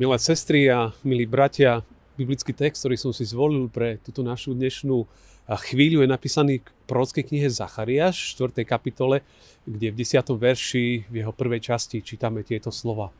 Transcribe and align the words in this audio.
Milé 0.00 0.16
sestry 0.16 0.64
a 0.72 0.96
milí 1.04 1.28
bratia, 1.28 1.84
biblický 2.16 2.56
text, 2.56 2.80
ktorý 2.80 2.96
som 2.96 3.12
si 3.12 3.28
zvolil 3.28 3.68
pre 3.68 4.00
túto 4.00 4.24
našu 4.24 4.56
dnešnú 4.56 5.04
chvíľu 5.44 6.00
je 6.00 6.08
napísaný 6.08 6.64
v 6.64 6.84
prorockej 6.88 7.28
knihe 7.28 7.52
Zachariáš, 7.52 8.32
4. 8.32 8.64
kapitole, 8.64 9.20
kde 9.68 9.92
v 9.92 10.00
10. 10.00 10.24
verši 10.24 11.04
v 11.04 11.14
jeho 11.20 11.36
prvej 11.36 11.60
časti 11.68 12.00
čítame 12.00 12.40
tieto 12.40 12.72
slova. 12.72 13.12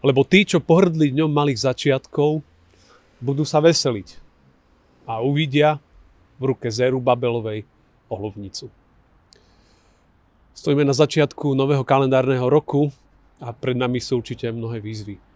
Lebo 0.00 0.24
tí, 0.24 0.48
čo 0.48 0.64
pohrdli 0.64 1.12
dňom 1.12 1.28
malých 1.28 1.76
začiatkov, 1.76 2.40
budú 3.20 3.44
sa 3.44 3.60
veseliť 3.60 4.16
a 5.04 5.20
uvidia 5.20 5.76
v 6.40 6.56
ruke 6.56 6.72
Zeru 6.72 7.04
Babelovej 7.04 7.68
olovnicu. 8.08 8.72
Stojíme 10.56 10.88
na 10.88 10.96
začiatku 10.96 11.52
nového 11.52 11.84
kalendárneho 11.84 12.48
roku 12.48 12.88
a 13.44 13.52
pred 13.52 13.76
nami 13.76 14.00
sú 14.00 14.24
určite 14.24 14.48
mnohé 14.48 14.80
výzvy 14.80 15.27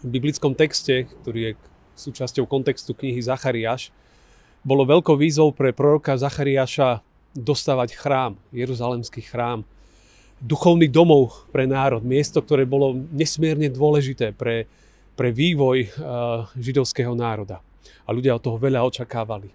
v 0.00 0.08
biblickom 0.08 0.56
texte, 0.56 1.06
ktorý 1.22 1.40
je 1.40 1.52
súčasťou 1.94 2.48
kontextu 2.48 2.96
knihy 2.96 3.22
Zachariáš, 3.22 3.94
bolo 4.64 4.88
veľkou 4.88 5.14
výzvou 5.14 5.52
pre 5.52 5.76
proroka 5.76 6.16
Zachariáša 6.16 7.04
dostávať 7.36 7.94
chrám, 7.98 8.40
Jeruzalemský 8.54 9.20
chrám, 9.26 9.66
duchovný 10.40 10.88
domov 10.88 11.46
pre 11.52 11.68
národ, 11.68 12.02
miesto, 12.02 12.40
ktoré 12.40 12.64
bolo 12.64 12.96
nesmierne 13.12 13.70
dôležité 13.70 14.32
pre, 14.34 14.66
pre 15.14 15.30
vývoj 15.30 15.88
uh, 15.88 16.48
židovského 16.58 17.12
národa. 17.12 17.60
A 18.04 18.12
ľudia 18.12 18.36
od 18.36 18.42
toho 18.44 18.56
veľa 18.60 18.84
očakávali. 18.84 19.52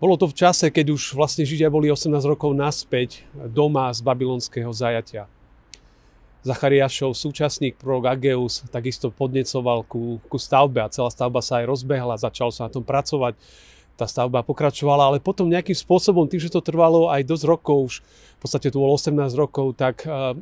Bolo 0.00 0.16
to 0.16 0.32
v 0.32 0.36
čase, 0.36 0.72
keď 0.72 0.96
už 0.96 1.12
vlastne 1.12 1.44
Židia 1.44 1.68
boli 1.68 1.92
18 1.92 2.08
rokov 2.24 2.56
naspäť 2.56 3.20
doma 3.36 3.92
z 3.92 4.00
babylonského 4.00 4.72
zajatia. 4.72 5.28
Zachariášov 6.40 7.12
súčasník 7.12 7.76
prorok 7.76 8.16
Ageus 8.16 8.64
takisto 8.72 9.12
podnecoval 9.12 9.84
ku, 9.84 10.24
ku 10.24 10.36
stavbe 10.40 10.80
a 10.80 10.88
celá 10.88 11.12
stavba 11.12 11.44
sa 11.44 11.60
aj 11.60 11.68
rozbehla, 11.68 12.16
začal 12.16 12.48
sa 12.48 12.68
na 12.68 12.72
tom 12.72 12.80
pracovať. 12.80 13.36
Tá 14.00 14.08
stavba 14.08 14.40
pokračovala, 14.40 15.12
ale 15.12 15.18
potom 15.20 15.52
nejakým 15.52 15.76
spôsobom, 15.76 16.24
tým, 16.24 16.40
že 16.40 16.48
to 16.48 16.64
trvalo 16.64 17.12
aj 17.12 17.28
dosť 17.28 17.44
rokov, 17.44 17.78
už 17.92 17.94
v 18.00 18.38
podstate 18.40 18.72
tu 18.72 18.80
bolo 18.80 18.96
18 18.96 19.12
rokov, 19.36 19.76
tak 19.76 20.08
uh, 20.08 20.32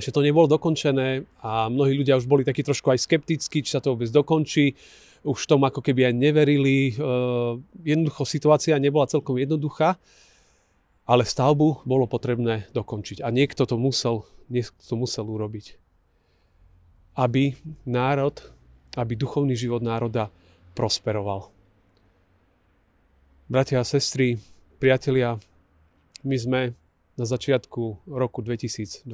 že 0.00 0.08
to 0.08 0.24
nebolo 0.24 0.48
dokončené 0.48 1.28
a 1.44 1.68
mnohí 1.68 1.92
ľudia 1.92 2.16
už 2.16 2.24
boli 2.24 2.48
takí 2.48 2.64
trošku 2.64 2.88
aj 2.88 3.04
skeptickí, 3.04 3.60
či 3.60 3.76
sa 3.76 3.84
to 3.84 3.92
vôbec 3.92 4.08
dokončí. 4.08 4.72
Už 5.22 5.44
tomu 5.44 5.68
ako 5.68 5.84
keby 5.84 6.08
aj 6.08 6.14
neverili. 6.16 6.96
Uh, 6.96 7.60
jednoducho 7.84 8.24
situácia 8.24 8.80
nebola 8.80 9.04
celkom 9.04 9.36
jednoduchá, 9.36 10.00
ale 11.06 11.26
stavbu 11.26 11.82
bolo 11.82 12.06
potrebné 12.06 12.70
dokončiť. 12.70 13.20
A 13.22 13.28
niekto 13.34 13.66
to 13.66 13.74
musel 13.74 14.26
niekto 14.52 14.76
to 14.84 14.94
musel 15.00 15.24
urobiť. 15.24 15.80
Aby 17.16 17.56
národ, 17.88 18.36
aby 18.96 19.16
duchovný 19.16 19.56
život 19.56 19.80
národa 19.80 20.28
prosperoval. 20.76 21.52
Bratia 23.48 23.84
a 23.84 23.88
sestry, 23.88 24.40
priatelia, 24.80 25.36
my 26.24 26.36
sme 26.36 26.60
na 27.16 27.24
začiatku 27.28 28.08
roku 28.08 28.40
2021. 28.40 29.04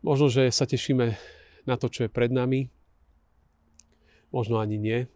Možno, 0.00 0.26
že 0.32 0.48
sa 0.48 0.64
tešíme 0.64 1.18
na 1.68 1.74
to, 1.76 1.92
čo 1.92 2.08
je 2.08 2.10
pred 2.12 2.32
nami. 2.32 2.72
Možno 4.32 4.62
ani 4.62 4.80
nie. 4.80 5.10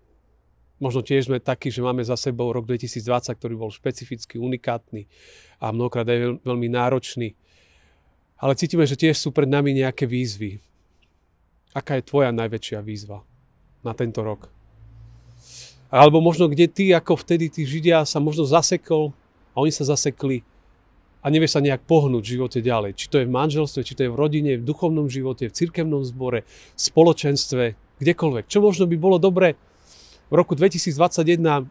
Možno 0.80 1.04
tiež 1.04 1.28
sme 1.28 1.38
takí, 1.44 1.68
že 1.68 1.84
máme 1.84 2.00
za 2.00 2.16
sebou 2.16 2.48
rok 2.50 2.64
2020, 2.64 3.36
ktorý 3.36 3.54
bol 3.54 3.68
špecificky 3.68 4.40
unikátny 4.40 5.04
a 5.60 5.70
mnohokrát 5.70 6.08
aj 6.08 6.40
veľmi 6.40 6.68
náročný 6.72 7.36
ale 8.40 8.56
cítime, 8.56 8.88
že 8.88 8.96
tiež 8.96 9.20
sú 9.20 9.36
pred 9.36 9.44
nami 9.44 9.76
nejaké 9.76 10.08
výzvy. 10.08 10.64
Aká 11.76 12.00
je 12.00 12.08
tvoja 12.08 12.32
najväčšia 12.32 12.80
výzva 12.80 13.20
na 13.84 13.92
tento 13.92 14.24
rok? 14.24 14.48
Alebo 15.92 16.24
možno 16.24 16.48
kde 16.48 16.66
ty, 16.66 16.84
ako 16.96 17.20
vtedy 17.20 17.52
tí 17.52 17.68
Židia 17.68 18.02
sa 18.08 18.16
možno 18.18 18.48
zasekol 18.48 19.12
a 19.52 19.60
oni 19.60 19.70
sa 19.70 19.84
zasekli 19.84 20.40
a 21.20 21.28
nevieš 21.28 21.60
sa 21.60 21.60
nejak 21.60 21.84
pohnúť 21.84 22.24
v 22.24 22.32
živote 22.40 22.58
ďalej. 22.64 22.96
Či 22.96 23.06
to 23.12 23.20
je 23.20 23.28
v 23.28 23.34
manželstve, 23.36 23.84
či 23.84 23.92
to 23.92 24.08
je 24.08 24.10
v 24.10 24.16
rodine, 24.16 24.56
v 24.56 24.64
duchovnom 24.64 25.12
živote, 25.12 25.52
v 25.52 25.52
cirkevnom 25.52 26.00
zbore, 26.00 26.48
v 26.48 26.80
spoločenstve, 26.80 27.76
kdekoľvek. 28.00 28.48
Čo 28.48 28.64
možno 28.64 28.88
by 28.88 28.96
bolo 28.96 29.20
dobre 29.20 29.60
v 30.30 30.34
roku 30.34 30.54
2021 30.54 31.66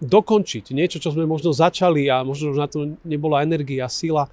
dokončiť. 0.00 0.64
Niečo, 0.72 0.98
čo 0.98 1.12
sme 1.12 1.28
možno 1.28 1.52
začali 1.52 2.08
a 2.08 2.24
možno 2.24 2.56
už 2.56 2.58
na 2.58 2.68
to 2.70 2.96
nebola 3.04 3.44
energia, 3.44 3.86
sila 3.86 4.26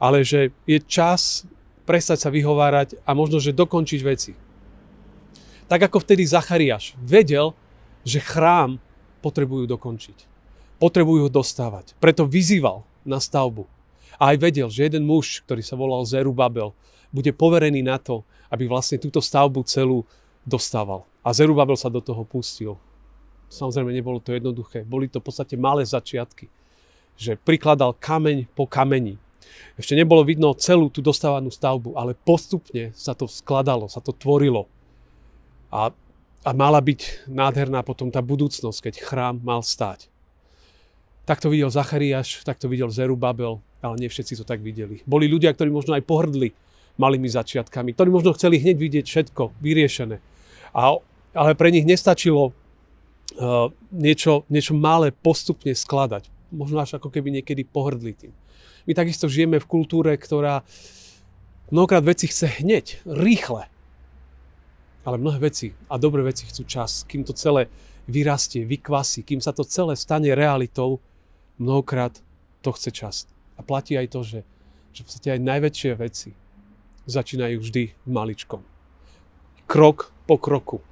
ale 0.00 0.24
že 0.24 0.48
je 0.64 0.80
čas 0.80 1.44
prestať 1.84 2.24
sa 2.24 2.32
vyhovárať 2.32 2.96
a 3.04 3.12
možno, 3.12 3.36
že 3.36 3.52
dokončiť 3.52 4.00
veci. 4.00 4.32
Tak 5.68 5.92
ako 5.92 6.02
vtedy 6.02 6.24
Zachariáš 6.24 6.96
vedel, 6.98 7.52
že 8.02 8.18
chrám 8.18 8.80
potrebujú 9.20 9.68
dokončiť. 9.68 10.24
Potrebujú 10.80 11.28
ho 11.28 11.30
dostávať. 11.30 11.92
Preto 12.00 12.24
vyzýval 12.24 12.80
na 13.04 13.20
stavbu. 13.20 13.68
A 14.16 14.32
aj 14.32 14.36
vedel, 14.40 14.68
že 14.72 14.88
jeden 14.88 15.04
muž, 15.04 15.44
ktorý 15.44 15.60
sa 15.60 15.76
volal 15.76 16.08
Zerubabel, 16.08 16.72
bude 17.12 17.36
poverený 17.36 17.84
na 17.84 18.00
to, 18.00 18.24
aby 18.48 18.64
vlastne 18.64 18.96
túto 18.96 19.20
stavbu 19.20 19.60
celú 19.68 20.08
dostával. 20.48 21.04
A 21.20 21.36
Zerubabel 21.36 21.76
sa 21.76 21.92
do 21.92 22.00
toho 22.00 22.24
pustil. 22.24 22.80
Samozrejme, 23.50 23.90
nebolo 23.92 24.22
to 24.22 24.32
jednoduché. 24.32 24.86
Boli 24.86 25.10
to 25.10 25.18
v 25.20 25.26
podstate 25.26 25.58
malé 25.58 25.84
začiatky. 25.84 26.48
Že 27.18 27.36
prikladal 27.42 27.92
kameň 27.98 28.48
po 28.56 28.64
kameni. 28.64 29.20
Ešte 29.76 29.98
nebolo 29.98 30.22
vidno 30.22 30.54
celú 30.56 30.88
tú 30.88 31.02
dostávanú 31.02 31.50
stavbu, 31.50 31.98
ale 31.98 32.14
postupne 32.14 32.94
sa 32.94 33.12
to 33.12 33.26
skladalo, 33.26 33.90
sa 33.90 33.98
to 33.98 34.14
tvorilo. 34.14 34.70
A, 35.68 35.90
a 36.46 36.50
mala 36.54 36.78
byť 36.78 37.26
nádherná 37.28 37.82
potom 37.82 38.08
tá 38.08 38.22
budúcnosť, 38.22 38.78
keď 38.88 38.94
chrám 39.02 39.36
mal 39.42 39.60
stáť. 39.60 40.06
Tak 41.28 41.42
to 41.42 41.52
videl 41.52 41.68
Zachariáš, 41.68 42.42
tak 42.46 42.58
to 42.58 42.70
videl 42.70 42.88
Zerubabel, 42.88 43.60
ale 43.84 43.94
nie 44.00 44.08
všetci 44.08 44.40
to 44.40 44.44
tak 44.46 44.64
videli. 44.64 45.04
Boli 45.04 45.28
ľudia, 45.28 45.52
ktorí 45.52 45.68
možno 45.68 45.94
aj 45.98 46.06
pohrdli 46.06 46.54
malými 46.96 47.28
začiatkami, 47.28 47.94
ktorí 47.96 48.08
možno 48.12 48.34
chceli 48.36 48.60
hneď 48.60 48.76
vidieť 48.76 49.04
všetko 49.06 49.56
vyriešené. 49.62 50.16
A, 50.74 51.00
ale 51.34 51.54
pre 51.54 51.70
nich 51.70 51.86
nestačilo 51.86 52.50
uh, 52.50 53.70
niečo, 53.94 54.46
niečo 54.50 54.74
malé 54.74 55.14
postupne 55.14 55.74
skladať. 55.74 56.28
Možno 56.50 56.82
až 56.82 56.98
ako 56.98 57.14
keby 57.14 57.30
niekedy 57.30 57.62
pohrdli 57.62 58.14
tým. 58.14 58.34
My 58.88 58.92
takisto 58.96 59.30
žijeme 59.30 59.62
v 59.62 59.70
kultúre, 59.70 60.16
ktorá 60.18 60.66
mnohokrát 61.70 62.02
veci 62.02 62.26
chce 62.26 62.60
hneď, 62.62 63.06
rýchle. 63.06 63.70
Ale 65.06 65.16
mnohé 65.16 65.38
veci 65.38 65.72
a 65.86 65.96
dobré 65.96 66.26
veci 66.26 66.44
chcú 66.44 66.66
čas, 66.66 67.06
kým 67.06 67.22
to 67.22 67.32
celé 67.32 67.70
vyrastie, 68.10 68.66
vykvasí, 68.66 69.22
kým 69.22 69.38
sa 69.38 69.54
to 69.54 69.62
celé 69.62 69.94
stane 69.94 70.34
realitou, 70.34 70.98
mnohokrát 71.62 72.18
to 72.60 72.74
chce 72.74 72.90
čas. 72.90 73.16
A 73.56 73.62
platí 73.62 73.94
aj 73.94 74.10
to, 74.10 74.20
že, 74.26 74.40
že 74.90 75.00
v 75.00 75.06
podstate 75.06 75.28
aj 75.38 75.40
najväčšie 75.46 75.90
veci 75.96 76.30
začínajú 77.06 77.56
vždy 77.62 77.82
maličkom. 78.10 78.60
Krok 79.70 80.10
po 80.26 80.36
kroku. 80.36 80.89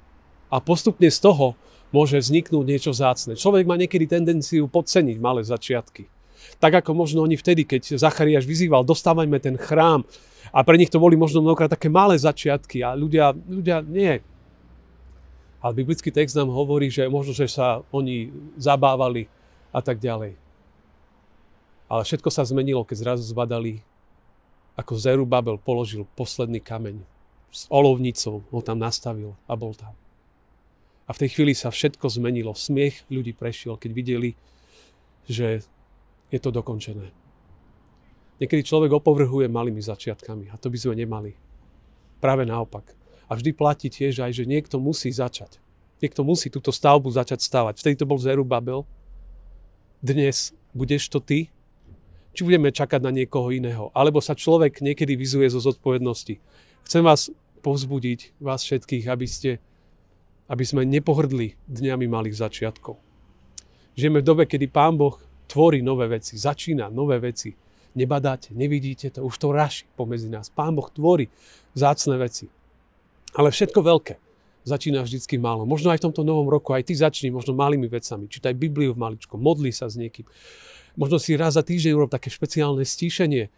A 0.49 0.57
postupne 0.57 1.09
z 1.09 1.19
toho 1.21 1.53
môže 1.89 2.17
vzniknúť 2.21 2.65
niečo 2.65 2.91
zácne. 2.93 3.37
Človek 3.37 3.65
má 3.65 3.77
niekedy 3.77 4.05
tendenciu 4.05 4.69
podceniť 4.69 5.17
malé 5.17 5.41
začiatky. 5.45 6.09
Tak 6.57 6.83
ako 6.85 6.97
možno 6.97 7.21
oni 7.21 7.37
vtedy, 7.37 7.65
keď 7.65 7.99
Zachariáš 7.99 8.45
vyzýval, 8.45 8.85
dostávajme 8.85 9.37
ten 9.41 9.55
chrám. 9.57 10.05
A 10.49 10.65
pre 10.65 10.79
nich 10.81 10.89
to 10.89 10.97
boli 10.97 11.13
možno 11.13 11.45
mnohokrát 11.45 11.69
také 11.69 11.91
malé 11.91 12.17
začiatky 12.17 12.81
a 12.81 12.97
ľudia, 12.97 13.35
ľudia 13.35 13.85
nie. 13.85 14.17
Ale 15.59 15.71
biblický 15.75 16.09
text 16.09 16.39
nám 16.39 16.49
hovorí, 16.49 16.87
že 16.87 17.05
možno, 17.11 17.35
že 17.35 17.51
sa 17.51 17.83
oni 17.91 18.31
zabávali 18.55 19.27
a 19.69 19.83
tak 19.83 19.99
ďalej. 19.99 20.39
Ale 21.89 22.01
všetko 22.05 22.29
sa 22.31 22.47
zmenilo, 22.47 22.85
keď 22.85 22.97
zrazu 23.01 23.23
zbadali, 23.27 23.81
ako 24.79 24.95
Zerubabel 24.95 25.59
položil 25.59 26.07
posledný 26.15 26.63
kameň 26.63 27.03
s 27.51 27.67
olovnicou, 27.67 28.45
ho 28.47 28.61
tam 28.63 28.79
nastavil 28.79 29.35
a 29.49 29.57
bol 29.59 29.75
tam. 29.75 29.91
A 31.09 31.11
v 31.11 31.25
tej 31.25 31.29
chvíli 31.33 31.57
sa 31.57 31.73
všetko 31.73 32.05
zmenilo. 32.05 32.53
Smiech 32.53 33.01
ľudí 33.09 33.33
prešiel, 33.33 33.81
keď 33.81 33.91
videli, 33.97 34.37
že 35.25 35.65
je 36.29 36.39
to 36.39 36.53
dokončené. 36.53 37.09
Niekedy 38.37 38.61
človek 38.61 38.93
opovrhuje 38.93 39.49
malými 39.49 39.81
začiatkami 39.81 40.53
a 40.53 40.55
to 40.55 40.69
by 40.69 40.77
sme 40.77 40.95
nemali. 41.01 41.33
Práve 42.21 42.45
naopak. 42.45 42.93
A 43.25 43.35
vždy 43.35 43.51
platí 43.57 43.89
tiež 43.89 44.21
aj, 44.21 44.37
že 44.37 44.45
niekto 44.45 44.77
musí 44.77 45.09
začať. 45.09 45.57
Niekto 45.99 46.23
musí 46.23 46.47
túto 46.47 46.71
stavbu 46.71 47.11
začať 47.11 47.43
stavať. 47.43 47.81
Vtedy 47.81 47.95
to 47.99 48.07
bol 48.07 48.21
Zerubabel. 48.21 48.87
Dnes 49.99 50.55
budeš 50.71 51.11
to 51.11 51.19
ty? 51.19 51.51
Či 52.31 52.47
budeme 52.47 52.71
čakať 52.71 53.01
na 53.03 53.11
niekoho 53.11 53.51
iného? 53.51 53.91
Alebo 53.91 54.23
sa 54.23 54.37
človek 54.37 54.79
niekedy 54.79 55.19
vyzuje 55.19 55.51
zo 55.51 55.59
zodpovednosti. 55.59 56.39
Chcem 56.87 57.03
vás 57.03 57.27
povzbudiť, 57.59 58.39
vás 58.39 58.63
všetkých, 58.63 59.11
aby, 59.11 59.27
ste, 59.27 59.59
aby 60.49 60.63
sme 60.65 60.81
nepohrdli 60.83 61.53
dňami 61.69 62.09
malých 62.09 62.41
začiatkov. 62.41 62.97
Žijeme 63.93 64.19
v 64.19 64.27
dobe, 64.27 64.43
kedy 64.49 64.65
Pán 64.67 64.97
Boh 64.97 65.21
tvorí 65.45 65.85
nové 65.85 66.09
veci, 66.09 66.35
začína 66.35 66.89
nové 66.89 67.21
veci. 67.21 67.53
Nebadáte, 67.93 68.53
nevidíte 68.53 69.09
to, 69.09 69.25
už 69.25 69.35
to 69.37 69.53
raší 69.53 69.85
pomedzi 69.93 70.29
nás. 70.29 70.49
Pán 70.49 70.73
Boh 70.73 70.89
tvorí 70.89 71.29
vzácne 71.73 72.17
veci. 72.17 72.49
Ale 73.37 73.53
všetko 73.53 73.79
veľké 73.81 74.15
začína 74.65 75.01
vždycky 75.01 75.41
málo. 75.41 75.65
Možno 75.65 75.89
aj 75.89 76.01
v 76.01 76.05
tomto 76.09 76.21
novom 76.21 76.45
roku, 76.45 76.73
aj 76.77 76.85
ty 76.85 76.93
začni 76.93 77.33
možno 77.33 77.57
malými 77.57 77.89
vecami. 77.89 78.29
Čítaj 78.29 78.53
Bibliu 78.53 78.93
v 78.93 79.01
maličkom, 79.01 79.41
modli 79.41 79.73
sa 79.73 79.89
s 79.89 79.97
niekým. 79.97 80.29
Možno 80.93 81.17
si 81.17 81.33
raz 81.33 81.57
za 81.57 81.63
týždeň 81.65 81.91
urob 81.95 82.11
také 82.11 82.29
špeciálne 82.29 82.85
stíšenie, 82.85 83.49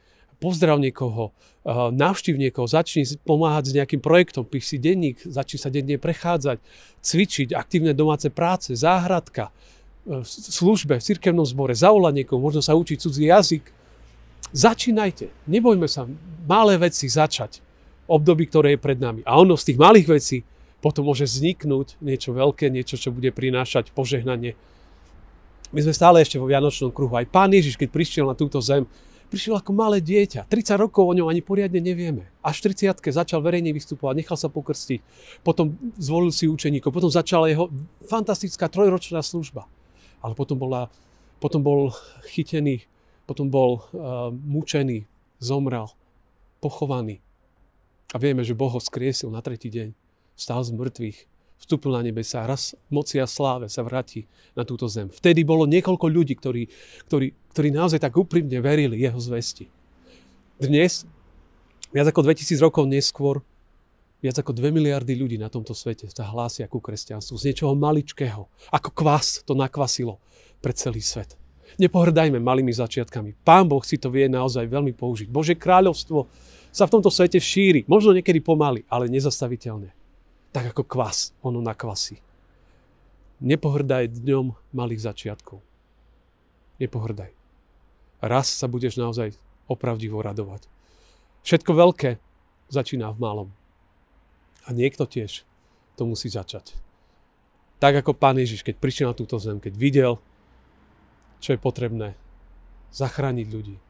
pozdrav 0.41 0.81
niekoho, 0.81 1.31
navštív 1.93 2.41
niekoho, 2.41 2.65
začni 2.65 3.05
pomáhať 3.21 3.69
s 3.69 3.75
nejakým 3.77 4.01
projektom, 4.01 4.41
píš 4.41 4.73
si 4.73 4.77
denník, 4.81 5.21
začni 5.21 5.61
sa 5.61 5.69
denne 5.69 6.01
prechádzať, 6.01 6.57
cvičiť, 7.05 7.53
aktívne 7.53 7.93
domáce 7.93 8.33
práce, 8.33 8.73
záhradka, 8.73 9.53
v 10.01 10.25
službe, 10.25 10.97
v 10.97 11.05
cirkevnom 11.05 11.45
zbore, 11.45 11.77
zavolať 11.77 12.25
niekoho, 12.25 12.41
možno 12.41 12.65
sa 12.65 12.73
učiť 12.73 12.97
cudzí 12.97 13.29
jazyk. 13.29 13.69
Začínajte, 14.49 15.29
nebojme 15.45 15.85
sa 15.85 16.09
malé 16.49 16.81
veci 16.81 17.05
začať 17.05 17.61
období, 18.09 18.49
ktoré 18.49 18.75
je 18.75 18.79
pred 18.81 18.97
nami. 18.97 19.21
A 19.23 19.38
ono 19.38 19.53
z 19.53 19.71
tých 19.71 19.77
malých 19.77 20.07
vecí 20.09 20.38
potom 20.81 21.05
môže 21.05 21.29
vzniknúť 21.29 22.01
niečo 22.01 22.33
veľké, 22.33 22.73
niečo, 22.73 22.97
čo 22.97 23.13
bude 23.13 23.29
prinášať 23.29 23.93
požehnanie. 23.93 24.57
My 25.69 25.79
sme 25.85 25.93
stále 25.93 26.25
ešte 26.25 26.41
vo 26.41 26.49
Vianočnom 26.49 26.89
kruhu. 26.89 27.13
Aj 27.13 27.29
Pán 27.29 27.53
Ježiš, 27.53 27.77
keď 27.77 27.89
prišiel 27.93 28.25
na 28.25 28.33
túto 28.33 28.57
zem, 28.59 28.89
prišiel 29.31 29.55
ako 29.55 29.71
malé 29.71 30.03
dieťa. 30.03 30.51
30 30.51 30.75
rokov 30.75 31.07
o 31.07 31.15
ňom 31.15 31.31
ani 31.31 31.39
poriadne 31.39 31.79
nevieme. 31.79 32.27
Až 32.43 32.59
v 32.59 32.75
30 32.75 32.99
začal 32.99 33.39
verejne 33.39 33.71
vystupovať, 33.71 34.19
nechal 34.19 34.35
sa 34.35 34.51
pokrstiť. 34.51 34.99
Potom 35.39 35.79
zvolil 35.95 36.35
si 36.35 36.51
učeníkov. 36.51 36.91
Potom 36.91 37.07
začala 37.07 37.47
jeho 37.47 37.71
fantastická 38.11 38.67
trojročná 38.67 39.23
služba. 39.23 39.71
Ale 40.19 40.35
potom, 40.35 40.59
bola, 40.59 40.91
potom 41.39 41.63
bol 41.63 41.95
chytený, 42.27 42.83
potom 43.23 43.47
bol 43.47 43.79
uh, 43.79 44.29
mučený, 44.35 45.07
zomrel, 45.39 45.87
pochovaný. 46.59 47.23
A 48.11 48.19
vieme, 48.19 48.43
že 48.43 48.51
Boh 48.51 48.67
ho 48.67 48.83
skriesil 48.83 49.31
na 49.31 49.39
tretí 49.39 49.71
deň. 49.71 49.95
Vstal 50.35 50.67
z 50.67 50.75
mŕtvych, 50.75 51.17
vstúpil 51.61 51.93
na 51.93 52.01
nebesa, 52.01 52.41
raz 52.43 52.73
moci 52.89 53.21
a 53.21 53.29
sláve 53.29 53.69
sa 53.69 53.85
vráti 53.85 54.25
na 54.57 54.65
túto 54.65 54.89
zem. 54.89 55.13
Vtedy 55.13 55.45
bolo 55.45 55.69
niekoľko 55.69 56.09
ľudí, 56.09 56.33
ktorí, 56.33 56.65
ktorí, 57.05 57.27
ktorí 57.53 57.69
naozaj 57.69 58.01
tak 58.01 58.17
úprimne 58.17 58.57
verili 58.57 58.97
jeho 58.97 59.21
zvesti. 59.21 59.69
Dnes, 60.57 61.05
viac 61.93 62.09
ako 62.09 62.25
2000 62.25 62.57
rokov 62.65 62.89
neskôr, 62.89 63.45
viac 64.25 64.41
ako 64.41 64.57
2 64.57 64.73
miliardy 64.73 65.13
ľudí 65.13 65.37
na 65.37 65.53
tomto 65.53 65.77
svete 65.77 66.09
sa 66.09 66.25
hlásia 66.25 66.65
ku 66.65 66.81
kresťanstvu. 66.81 67.37
Z 67.37 67.45
niečoho 67.53 67.73
maličkého, 67.77 68.49
ako 68.73 68.89
kvas 68.93 69.45
to 69.45 69.53
nakvasilo 69.53 70.17
pre 70.61 70.73
celý 70.73 71.01
svet. 71.01 71.37
Nepohrdajme 71.79 72.41
malými 72.41 72.73
začiatkami. 72.73 73.37
Pán 73.47 73.69
Boh 73.69 73.81
si 73.85 73.95
to 73.95 74.11
vie 74.11 74.27
naozaj 74.27 74.67
veľmi 74.67 74.91
použiť. 74.91 75.31
Bože 75.31 75.55
kráľovstvo 75.55 76.27
sa 76.67 76.83
v 76.83 76.93
tomto 76.99 77.07
svete 77.07 77.39
šíri. 77.39 77.87
Možno 77.87 78.11
niekedy 78.11 78.43
pomaly, 78.43 78.83
ale 78.91 79.07
nezastaviteľne. 79.07 80.00
Tak 80.51 80.75
ako 80.75 80.83
kvas, 80.83 81.31
ono 81.39 81.63
nakvasí. 81.63 82.19
Nepohrdaj 83.42 84.21
dňom 84.21 84.53
malých 84.75 85.07
začiatkov. 85.07 85.63
Nepohrdaj. 86.77 87.31
Raz 88.21 88.51
sa 88.51 88.68
budeš 88.68 89.00
naozaj 89.00 89.33
opravdivo 89.65 90.19
radovať. 90.19 90.68
Všetko 91.42 91.71
veľké 91.74 92.09
začína 92.69 93.09
v 93.15 93.21
malom. 93.21 93.50
A 94.68 94.75
niekto 94.75 95.09
tiež 95.09 95.48
to 95.98 96.03
musí 96.06 96.30
začať. 96.30 96.77
Tak 97.81 98.06
ako 98.06 98.13
Pán 98.13 98.38
Ježiš, 98.38 98.62
keď 98.62 98.77
prišiel 98.77 99.07
na 99.09 99.18
túto 99.18 99.42
zem, 99.42 99.57
keď 99.57 99.74
videl, 99.74 100.13
čo 101.42 101.57
je 101.57 101.59
potrebné, 101.59 102.13
zachrániť 102.94 103.48
ľudí, 103.50 103.81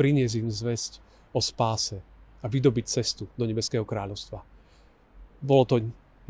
priniesť 0.00 0.34
im 0.40 0.48
zväzť, 0.48 0.92
o 1.32 1.40
spáse 1.40 2.00
a 2.40 2.46
vydobiť 2.48 2.84
cestu 2.88 3.24
do 3.40 3.44
Nebeského 3.48 3.84
kráľovstva. 3.88 4.51
Bolo 5.42 5.64
to 5.66 5.76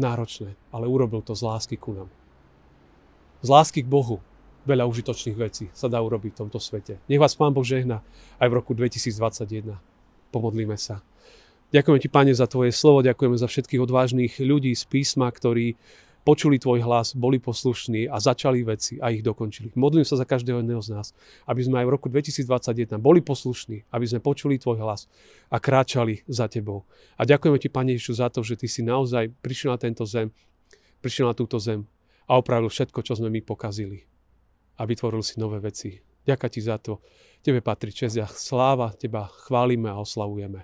náročné, 0.00 0.56
ale 0.73 0.88
urobil 0.88 1.20
to 1.20 1.37
z 1.37 1.44
lásky 1.44 1.76
ku 1.76 1.93
nám. 1.93 2.09
Z 3.44 3.49
lásky 3.53 3.85
k 3.85 3.93
Bohu 3.93 4.25
veľa 4.64 4.87
užitočných 4.88 5.37
vecí 5.37 5.69
sa 5.75 5.91
dá 5.91 6.00
urobiť 6.00 6.32
v 6.32 6.41
tomto 6.47 6.59
svete. 6.62 6.99
Nech 7.11 7.20
vás 7.20 7.37
Pán 7.37 7.53
Boh 7.53 7.67
žehna 7.67 8.00
aj 8.41 8.49
v 8.49 8.55
roku 8.56 8.73
2021. 8.73 9.76
Pomodlíme 10.32 10.79
sa. 10.81 11.05
Ďakujeme 11.73 11.99
Ti, 12.05 12.09
Pane, 12.12 12.32
za 12.37 12.47
Tvoje 12.49 12.73
slovo, 12.73 13.00
ďakujeme 13.00 13.37
za 13.37 13.49
všetkých 13.49 13.81
odvážnych 13.81 14.32
ľudí 14.41 14.76
z 14.76 14.85
písma, 14.88 15.32
ktorí 15.32 15.76
počuli 16.23 16.59
tvoj 16.59 16.87
hlas, 16.87 17.19
boli 17.19 17.43
poslušní 17.43 18.07
a 18.07 18.23
začali 18.23 18.63
veci 18.63 19.03
a 19.03 19.11
ich 19.11 19.27
dokončili. 19.27 19.75
Modlím 19.75 20.07
sa 20.07 20.15
za 20.15 20.27
každého 20.27 20.63
jedného 20.63 20.79
z 20.79 20.95
nás, 20.95 21.07
aby 21.51 21.63
sme 21.63 21.83
aj 21.83 21.87
v 21.87 21.95
roku 21.99 22.07
2021 22.07 23.03
boli 23.03 23.19
poslušní, 23.19 23.87
aby 23.91 24.07
sme 24.07 24.23
počuli 24.23 24.59
tvoj 24.59 24.79
hlas 24.83 25.11
a 25.51 25.59
kráčali 25.59 26.23
za 26.31 26.47
tebou. 26.47 26.87
A 27.19 27.27
ďakujeme 27.27 27.59
ti, 27.59 27.69
Pane 27.69 27.99
Ježišu, 27.99 28.23
za 28.23 28.31
to, 28.31 28.47
že 28.47 28.55
ty 28.55 28.71
si 28.71 28.87
naozaj 28.87 29.35
prišiel 29.43 29.75
na 29.75 29.79
tento 29.83 30.07
zem, 30.07 30.31
prišiel 31.03 31.31
na 31.31 31.35
túto 31.35 31.59
zem 31.59 31.87
a 32.31 32.39
opravil 32.39 32.71
všetko, 32.71 33.03
čo 33.03 33.19
sme 33.19 33.29
my 33.29 33.43
pokazili. 33.43 34.07
A 34.79 34.87
vytvoril 34.87 35.21
si 35.27 35.43
nové 35.43 35.59
veci. 35.59 35.99
Ďakujem 36.23 36.53
ti 36.55 36.61
za 36.63 36.79
to. 36.79 37.03
Tebe 37.43 37.59
patrí 37.59 37.91
čest 37.91 38.15
a 38.23 38.31
sláva, 38.31 38.95
teba 38.95 39.27
chválime 39.27 39.91
a 39.91 39.99
oslavujeme. 39.99 40.63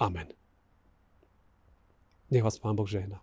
Amen. 0.00 0.32
Nech 2.32 2.40
vás 2.40 2.56
Pán 2.56 2.72
Boh 2.72 2.88
žehna. 2.88 3.20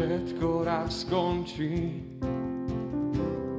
Všetko 0.00 0.64
raz 0.64 1.04
skončí, 1.04 2.00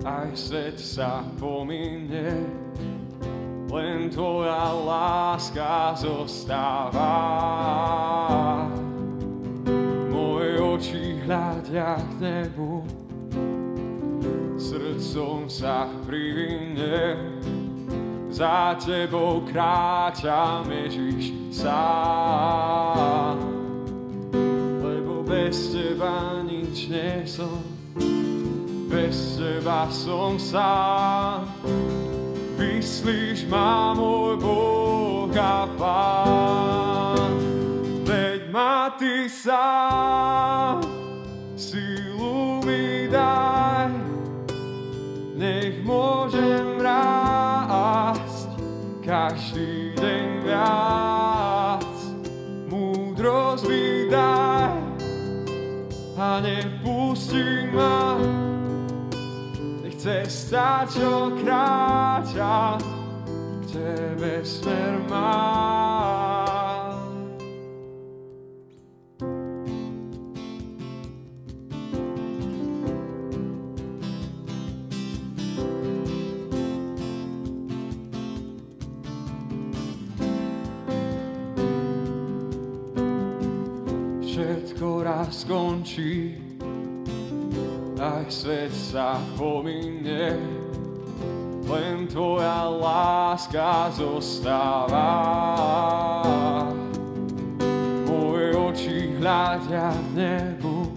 aj 0.02 0.34
svet 0.34 0.82
sa 0.82 1.22
pominie, 1.38 2.34
len 3.70 4.10
tvoja 4.10 4.74
láska 4.74 5.94
zostáva. 5.94 7.14
Moje 10.10 10.58
oči 10.58 11.22
hľadia 11.30 12.02
k 12.02 12.10
nebu, 12.18 12.90
srdcom 14.58 15.46
sa 15.46 15.86
privinie, 16.10 17.22
za 18.34 18.74
tebou 18.82 19.46
kráčam 19.46 20.66
Ježiš 20.66 21.54
sám 21.54 23.61
bez 25.52 25.76
teba 25.76 26.40
nič 26.48 26.88
nie 26.88 27.28
som, 27.28 27.60
bez 28.88 29.36
teba 29.36 29.84
som 29.92 30.40
sám. 30.40 31.44
Vyslíš 32.56 33.52
ma 33.52 33.92
môj 33.92 34.40
Boh 34.40 35.28
a 35.36 35.68
Pán, 35.76 37.36
veď 38.08 38.48
ma 38.48 38.96
Ty 38.96 39.28
sám, 39.28 40.88
ma. 57.74 58.18
Nechce 59.84 60.26
stať, 60.28 60.88
čo 61.00 61.32
kráča, 61.40 62.78
k 63.62 63.64
Tebe 63.72 64.44
smer 64.44 65.00
má. 65.10 65.82
všetko 84.82 85.04
raz 85.06 85.46
skončí, 85.46 86.41
aj 88.02 88.26
svet 88.34 88.74
sa 88.74 89.22
pominie, 89.38 90.34
len 91.70 92.10
tvoja 92.10 92.66
láska 92.66 93.94
zostáva. 93.94 95.14
Moje 98.10 98.58
oči 98.58 99.14
hľadia 99.22 99.94
k 99.94 100.06
nebu, 100.18 100.90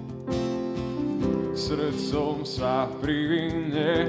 srdcom 1.52 2.40
sa 2.48 2.88
privine. 3.04 4.08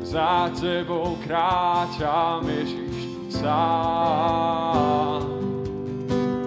Za 0.00 0.48
tebou 0.56 1.20
kráčam 1.20 2.48
Ježiš 2.48 2.96
sám. 3.42 5.26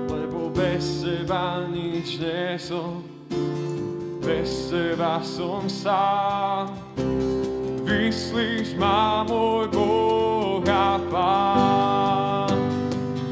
Lebo 0.07 0.49
bez 0.49 1.03
teba 1.03 1.67
nič 1.67 2.15
nie 2.17 2.55
som, 2.55 3.03
bez 4.27 4.67
teba 4.67 5.23
som 5.23 5.63
sám. 5.71 6.75
Vyslíš 7.87 8.75
ma 8.75 9.23
môj 9.23 9.71
Boh 9.71 10.67
a 10.67 10.99
Pán, 11.07 12.51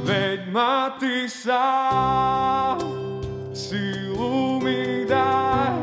veď 0.08 0.48
ma 0.56 0.96
Ty 0.96 1.28
sám, 1.28 2.80
silu 3.52 4.64
mi 4.64 5.04
daj, 5.04 5.76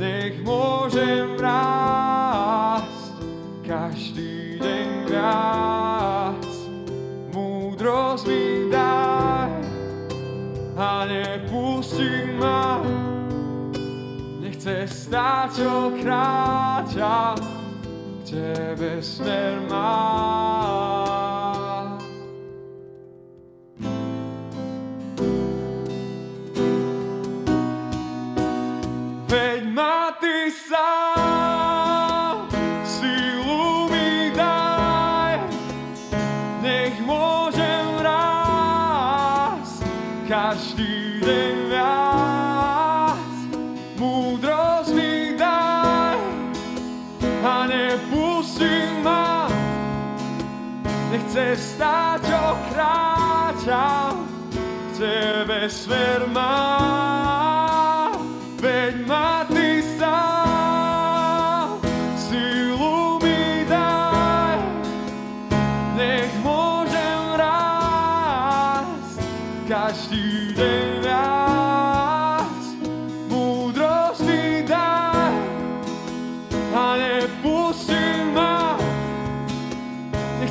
nech 0.00 0.40
môžem 0.40 1.36
rásť. 1.36 3.12
Každý 3.60 4.56
deň 4.56 4.88
viac. 5.12 6.48
Múdrosť 7.36 8.24
mi 8.24 8.72
daj. 8.72 9.52
A 10.80 11.04
nepustí 11.04 12.24
ma, 12.40 12.80
nechce 14.60 14.84
stáť, 14.92 15.56
čo 15.56 15.88
kráčam, 16.04 17.40
k 18.20 18.28
Tebe 18.28 19.00
smer 19.00 19.56
mám. 19.72 21.96
Veď 29.32 29.64
ma 29.72 30.12
Ty 30.20 30.52
sám, 30.52 31.19
čo 51.30 52.58
kráčam, 52.74 54.26
k 54.50 54.54
Tebe 54.98 55.70
smer 55.70 56.26
mám. 56.26 58.18
Veď 58.58 59.06
ma 59.06 59.46
Ty 59.46 59.78
sám, 59.94 61.78
silu 62.18 63.22
mi 63.22 63.62
daj, 63.62 64.58
nech 65.94 66.34
môžem 66.42 67.38
rásť 67.38 69.22
každý 69.70 70.50
deň 70.58 70.88
viac. 70.98 72.58
Múdrosť 73.30 74.26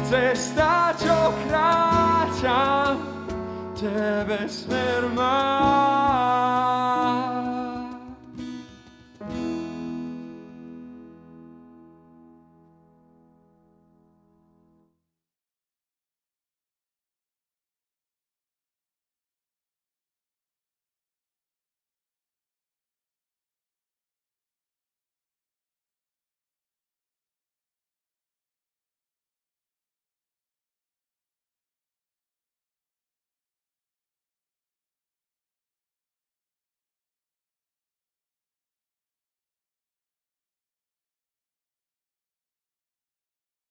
stáť, 0.10 1.06
čo 1.06 1.18
kráčam, 1.46 2.98
Tebe 3.78 4.50
smer 4.50 5.06
mám. 5.14 6.49